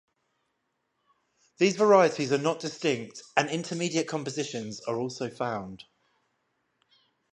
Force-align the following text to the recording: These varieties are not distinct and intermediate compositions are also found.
These 1.59 1.75
varieties 1.75 2.31
are 2.31 2.39
not 2.39 2.59
distinct 2.59 3.21
and 3.37 3.51
intermediate 3.51 4.07
compositions 4.07 4.81
are 4.87 4.99
also 4.99 5.29
found. 5.29 5.83